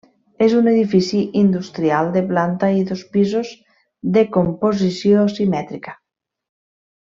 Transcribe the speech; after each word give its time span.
És 0.43 0.53
un 0.59 0.69
edifici 0.69 1.19
industrial 1.41 2.09
de 2.15 2.23
planta 2.31 2.71
i 2.77 2.81
dos 2.93 3.03
pisos 3.17 3.53
de 4.19 4.25
composició 4.41 5.29
simètrica. 5.39 5.99